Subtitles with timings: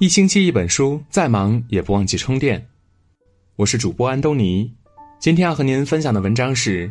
[0.00, 2.64] 一星期一本书，再忙也不忘记充电。
[3.56, 4.72] 我是主播安东尼，
[5.18, 6.88] 今天要和您分享的文章是：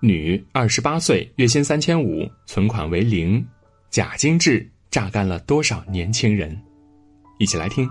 [0.00, 3.46] 女，二十八岁，月薪三千五，存款为零，
[3.90, 6.58] 假精致榨干了多少年轻人？
[7.38, 7.86] 一起来听。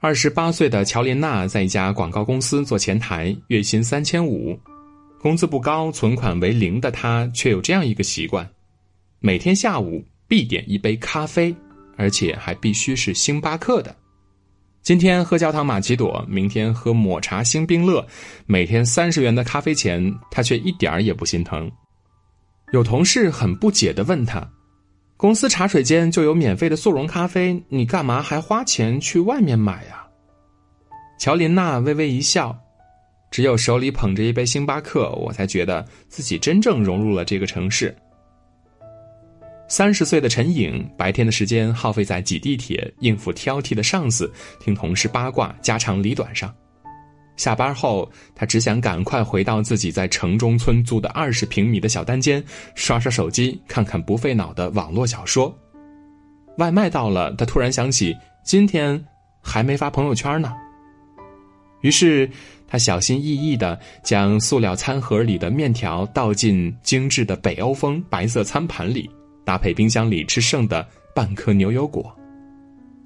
[0.00, 4.58] 二十八岁的乔琳娜在一家广告公司做前台，月薪三千五，
[5.20, 8.44] 工资不高，存款为零的她，却有这样一个习惯。
[9.26, 11.56] 每天下午必点一杯咖啡，
[11.96, 13.96] 而且还必须是星巴克的。
[14.82, 18.06] 今天喝焦糖玛奇朵，明天喝抹茶星冰乐，
[18.44, 21.72] 每天三十元的咖啡钱，他却一点儿也不心疼。
[22.72, 24.46] 有同事很不解的问他
[25.16, 30.04] ：“公司茶水间就有免费的速溶咖啡，你干嘛还花钱去外面买呀？”
[31.18, 32.54] 乔琳娜微微一笑
[33.32, 37.96] ：“只有手里捧着一杯星巴克，我才觉得自己真正融入了这个城市。”
[39.66, 46.54] 三十岁的陈颖，白天的时间耗费在挤地铁、应付挑剔的上司、听同事八卦、家长里短上。
[47.36, 52.44] 下班后，他只想赶快回到自己在城中村租的二十平米的小单间，
[52.76, 55.52] 刷刷手机，看看不费脑的网络小说。
[56.58, 59.02] 外卖到了，他突然想起今天
[59.42, 60.52] 还没发朋友圈呢。
[61.80, 62.30] 于是，
[62.68, 69.10] 他小心翼翼地将塑料餐盒里的面条倒进精致的北欧风白色餐盘里。
[69.44, 72.14] 搭配冰箱里吃剩的半颗牛油果，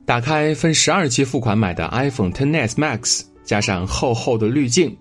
[0.07, 4.97] 打开分十二期付款买的 iPhone XS Max，加上厚厚的滤镜，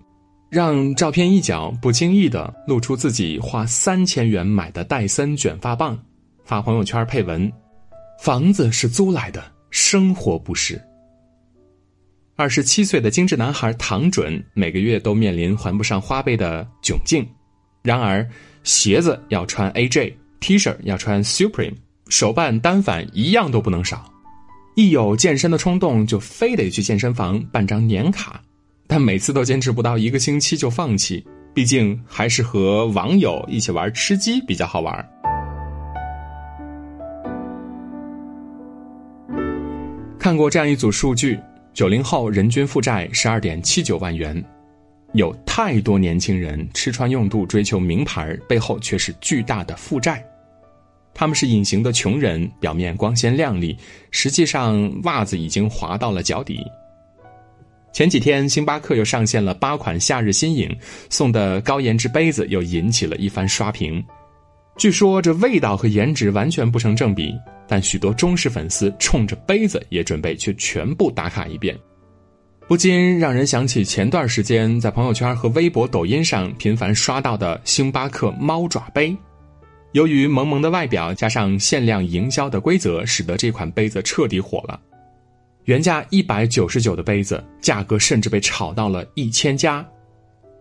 [0.49, 5.97] 让照片一角不经意的露出自己花三千元买的戴森卷发棒，
[6.43, 7.52] 发朋友圈配文
[8.19, 10.81] ：“房子是租来的，生活不是。”
[12.35, 17.27] 二十七岁的精致男孩唐准每个月都面临还不上花呗的窘境，
[17.81, 18.27] 然而
[18.63, 20.13] 鞋子要穿 AJ。
[20.39, 21.75] T 恤要穿 Supreme，
[22.09, 24.11] 手办单反一样都不能少。
[24.75, 28.39] 一有健身的冲动，就非得去健身房办张年卡，
[28.86, 31.25] 但每次都坚持不到一个星期就放弃。
[31.53, 35.09] 毕竟还是和网友一起玩吃鸡比较好玩。
[40.19, 41.39] 看过这样一组数据：
[41.73, 44.43] 九零后人均负债十二点七九万元，
[45.13, 50.23] 有太多年轻人吃穿用度追求名牌，背后却是巨大的负债。
[51.13, 53.75] 他们是隐形的穷人，表面光鲜亮丽，
[54.11, 56.59] 实际上袜子已经滑到了脚底。
[57.91, 60.77] 前几天，星巴克又上线了八款夏日新颖，
[61.09, 64.03] 送的高颜值杯子又引起了一番刷屏。
[64.77, 67.33] 据说这味道和颜值完全不成正比，
[67.67, 71.75] 但许多忠实粉丝冲着杯子也准备去全部打卡一遍，
[72.67, 79.16] 不禁让人想起前段时间在朋友圈和微博、抖音上频繁刷到的星巴克猫爪杯。
[79.94, 84.78] 由于萌萌的外表加上限量营销的规则，使得这款杯子彻底火了。
[85.64, 89.86] 原价一百九十九的杯子，价格甚至被炒到了一千加。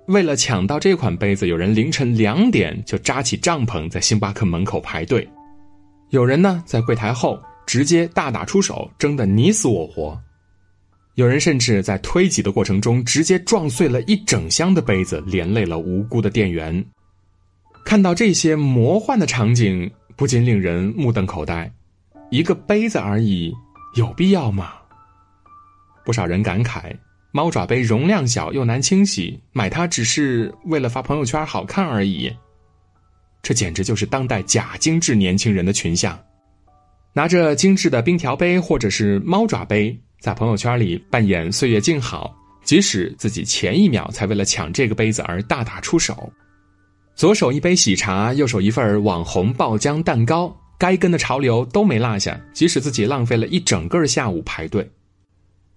[0.07, 5.29] 为了抢到这款杯子，有人凌晨两点就扎起帐篷在星巴克门口排队。
[6.11, 7.37] 有人呢在柜台后
[7.67, 10.17] 直接大打出手，争得你死我活。
[11.17, 16.85] 有人甚至在推挤的过程中直接撞碎了一整箱的杯子，连累了无辜的店员。
[17.87, 21.73] 看到这些魔幻的场景，不禁令人目瞪口呆。
[22.31, 23.51] 一个杯子而已，
[23.95, 24.75] 有必要吗？
[26.05, 26.95] 不少人感慨：
[27.33, 32.31] 猫爪杯容量小又难清洗，买它只是为了发朋友圈好看而已。
[33.43, 36.23] 这简直就是当代假精致年轻人的群像，
[37.15, 46.29] 拿着精致的冰条杯或者是猫爪杯，在朋友圈里扮演岁月静好，即使自己前一秒才为了抢这个杯子而大打出手。
[47.15, 52.37] 左手一杯喜茶，右手一份网红爆浆蛋糕，该跟的潮流都没落下。
[52.53, 54.91] 即使自己浪费了一整个下午排队，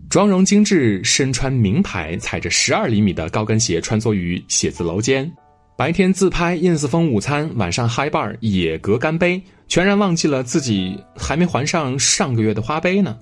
[0.09, 5.31] 妆容精致，身穿名牌，踩着十二厘米的高跟鞋穿梭于写字楼间，
[5.77, 13.15] 白天自拍 ins 风午餐，晚上嗨 bar 野格干杯，全然忘记了自己还没还上上个月的花呗呢。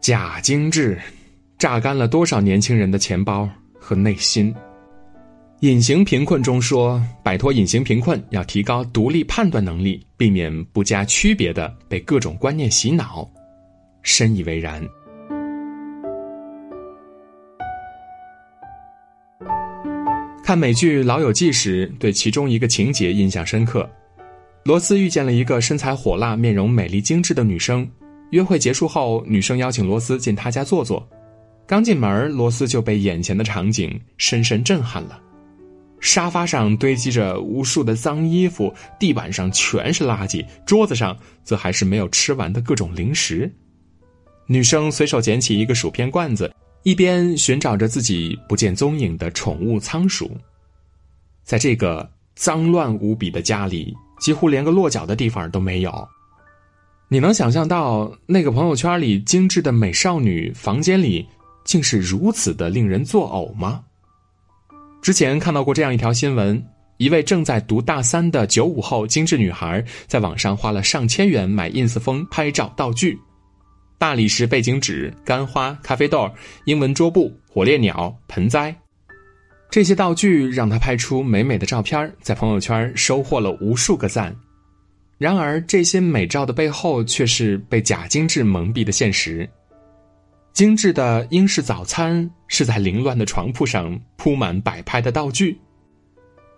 [0.00, 0.98] 假精致，
[1.58, 3.46] 榨干了多少年轻人的钱包
[3.78, 4.54] 和内心。
[5.60, 13.30] 隐形贫困中说，摆脱隐形贫困要提高独立判断能力，避免不加区别的被各种观念洗脑，
[14.02, 14.82] 深以为然。
[20.42, 23.88] 看美剧《老友记》时，对其中一个情节印象深刻：
[24.64, 27.86] 罗斯遇见了一个身材火辣、面容美丽精致的女生。
[28.30, 31.06] 约会结束后，女生邀请罗斯进她家坐坐。
[31.66, 35.20] 刚进门，罗斯就被眼前的场景深深震撼了。
[36.00, 43.52] 沙发上堆积着无数的脏衣服，地板上全是垃圾，桌子上则还是没有吃完的各种零食。
[44.46, 50.30] 女生随手捡起一个薯片罐子，一边寻找着自己不见踪影的宠物仓鼠。
[51.44, 56.08] 在这个脏乱无比的家里，几乎连个落脚的地方都没有。
[57.12, 61.26] 你能想象到那个朋友圈里精致的美少女房间里，
[61.64, 63.82] 竟是如此的令人作呕吗？
[65.02, 66.64] 之前看到过这样一条新闻：
[66.98, 73.18] 一位正在读大三的九五后精致女孩，在网上花了上千元买 ins 风拍照道具，
[73.98, 76.30] 大理石背景纸、干花、咖啡豆、
[76.64, 78.72] 英文桌布、火烈鸟、盆栽，
[79.68, 84.32] 这些道具让她拍出美美的照片，在朋友圈收获了无数个赞。
[85.20, 89.46] 然而，这些美照的背后，却是被假精致蒙蔽的现实。
[90.54, 95.60] 精致的英式早餐是在凌乱的床铺上铺满摆拍的道具，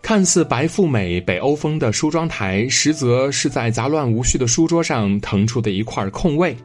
[0.00, 6.56] 看似白富美北欧风的梳妆台，实则是在杂乱无序的书桌上腾出的一块空位。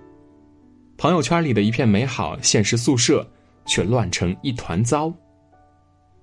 [0.97, 3.27] 朋友圈里的一片美好，现实宿舍
[3.65, 5.11] 却乱成一团糟。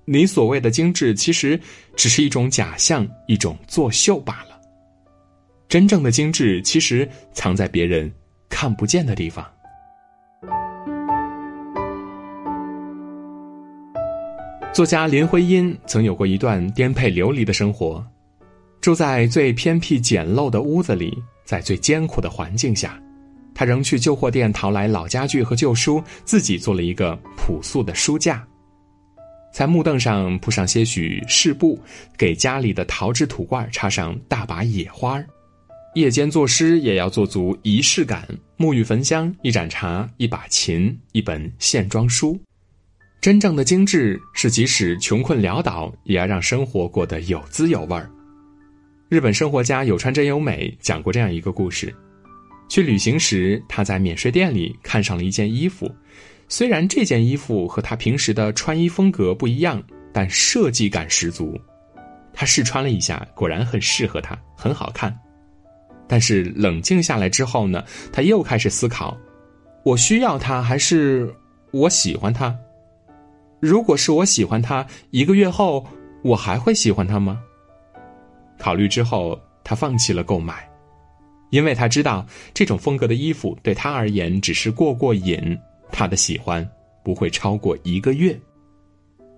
[0.05, 1.59] 你所谓的精致，其实
[1.97, 4.54] 只是一种假象，一种作秀罢了。
[5.69, 8.13] 真正的精致，其实藏在别人
[8.49, 9.45] 看不见的地方。
[14.73, 18.05] 作家林徽因曾有过一段颠沛流离的生活，
[18.81, 23.01] 住在最偏僻简陋的屋子里，在最艰苦的环境下，
[23.55, 28.45] 他仍去旧货店淘来老家具和旧书，自己做了一个朴素的书架，
[29.53, 31.79] 在木凳上铺上些许饰布，
[32.19, 35.23] 给家里的陶制土罐插上大把野花
[35.95, 38.27] 夜间作诗也要做足仪式感，
[38.59, 42.37] 沐浴焚香，一盏茶，一把琴，一本线装书。
[43.21, 48.11] 真正的精致是，即使穷困潦倒，也要让生活过得有滋有味儿。
[49.09, 51.95] 日本生活家有川真由美讲过这样一个故事：
[52.69, 55.89] 去旅行时，他在免税店里看上了一件衣服，
[56.49, 59.81] 虽然这件衣服和他平时的穿衣风格不一样，
[60.13, 61.57] 但设计感十足。
[62.33, 65.17] 他试穿了一下，果然很适合他，很好看。
[66.07, 69.17] 但是冷静下来之后呢，他又开始思考：
[69.85, 71.35] 我需要它，还是
[71.71, 72.55] 我喜欢它？
[73.61, 75.87] 如果是我喜欢他，一个月后
[76.23, 77.41] 我还会喜欢他吗？
[78.59, 80.69] 考虑之后，他放弃了购买，
[81.51, 85.59] 因为他知道这种风格的衣服对他而言只是过过瘾，
[85.91, 86.69] 他的喜欢
[87.03, 88.39] 不会超过一个月。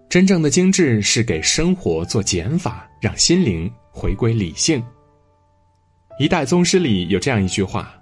[0.09, 4.83] 真正的精致是给生活做减法，让心灵回归理性。
[6.19, 7.93] 一代宗师里有这样一句话：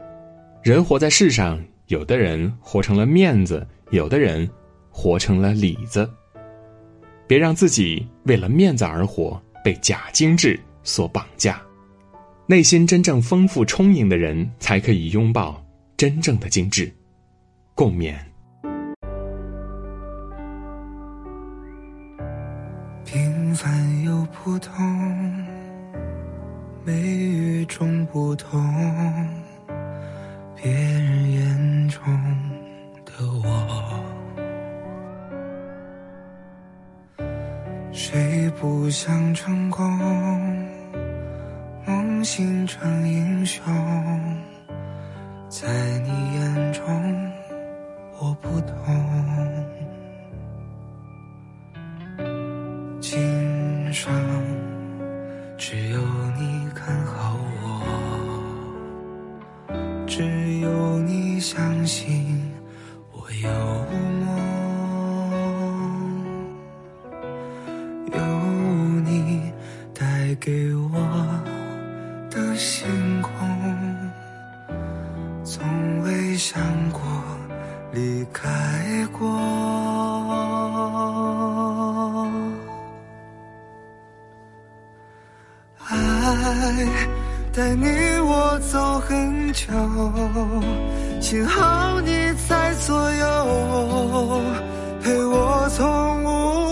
[0.62, 4.48] 人活在世上，有的人活成了面子，有的人。
[4.96, 6.08] 活成了里子，
[7.26, 11.60] 别让自己为了面子而活，被假精致所绑架。
[12.46, 15.60] 内心真正丰富充盈的人，才可以拥抱
[15.96, 16.88] 真正的精致。
[17.74, 18.14] 共勉。
[23.04, 24.72] 平凡又普通，
[26.86, 28.62] 没与众不同，
[30.54, 32.02] 别人眼中
[33.06, 34.04] 的我。
[37.90, 39.82] 谁不想成功？
[41.86, 43.64] 梦醒成英雄，
[45.48, 45.66] 在
[46.00, 46.84] 你眼中
[48.18, 48.74] 我不同。
[53.00, 54.12] 今生
[61.44, 62.40] 相信
[63.12, 63.50] 我有
[64.24, 64.26] 梦，
[68.12, 68.18] 有
[69.04, 69.52] 你
[69.92, 70.04] 带。
[70.40, 70.98] 给我
[72.28, 73.30] 的星空，
[75.44, 75.62] 从
[76.02, 76.60] 未想
[76.90, 77.00] 过
[77.92, 79.28] 离开过。
[85.86, 85.94] 爱
[87.56, 87.86] 带你
[88.18, 89.62] 我走很久，
[91.20, 92.10] 幸好你
[92.48, 94.40] 在左右，
[95.00, 96.63] 陪我从无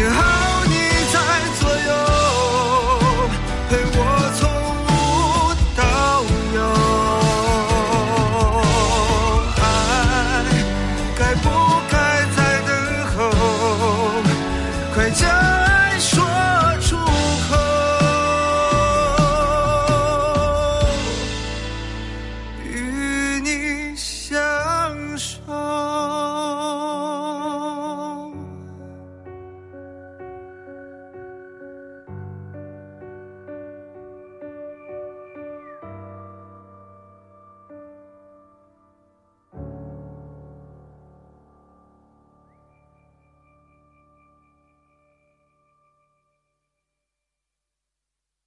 [0.00, 0.39] your heart.